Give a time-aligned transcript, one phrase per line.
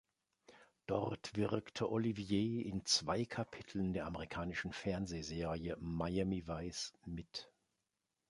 [0.87, 7.51] Dort wirkte Olivier in zwei Kapiteln der amerikanischen Fernsehserie "Miami Vice" mit.